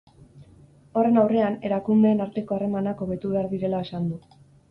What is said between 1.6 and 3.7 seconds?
erakundeen arteko harremanak hobetu behar